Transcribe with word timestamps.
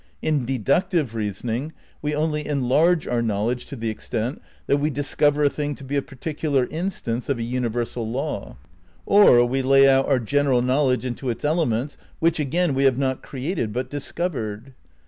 In 0.19 0.45
de 0.47 0.57
ductive 0.57 1.13
reasoning 1.13 1.73
we 2.01 2.15
only 2.15 2.47
enlarge 2.47 3.05
our 3.07 3.21
knowledge 3.21 3.67
to 3.67 3.75
the 3.75 3.91
extent 3.91 4.41
that 4.65 4.77
we 4.77 4.89
discover 4.89 5.43
a 5.43 5.47
thing 5.51 5.75
to 5.75 5.83
be 5.83 5.95
a 5.95 6.01
particular 6.01 6.65
instance 6.71 7.29
of 7.29 7.37
a 7.37 7.43
universal 7.43 8.09
law; 8.09 8.57
or 9.05 9.45
we 9.45 9.61
lay 9.61 9.87
out 9.87 10.07
our 10.07 10.17
general 10.17 10.63
knowledge 10.63 11.05
into 11.05 11.29
its 11.29 11.45
elements 11.45 11.99
which, 12.17 12.39
again, 12.39 12.73
we 12.73 12.85
have 12.85 12.97
not 12.97 13.21
created 13.21 13.71
but 13.71 13.91
discovered. 13.91 14.73